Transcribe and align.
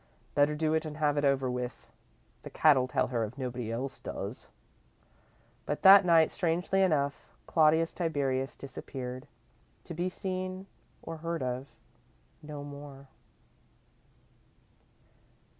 Better 0.33 0.55
do 0.55 0.73
it 0.73 0.83
and 0.83 0.97
have 0.97 1.15
it 1.15 1.23
over 1.23 1.47
with. 1.51 1.85
The 2.41 2.49
cat'll 2.49 2.87
tell 2.87 3.09
her 3.09 3.23
if 3.23 3.37
nobody 3.37 3.71
else 3.71 3.99
does." 3.99 4.49
But 5.67 5.83
that 5.83 6.05
night, 6.05 6.31
strangely 6.31 6.81
enough, 6.81 7.29
Claudius 7.45 7.93
Tiberius 7.93 8.55
disappeared, 8.57 9.27
to 9.83 9.93
be 9.93 10.09
seen 10.09 10.65
or 11.03 11.17
heard 11.17 11.43
of 11.43 11.67
no 12.41 12.63
more. 12.63 13.09